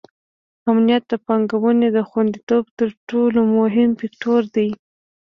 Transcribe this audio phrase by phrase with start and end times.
[0.69, 4.69] امنیت د پانګونې د خونديتوب تر ټولو مهم فکتور دی.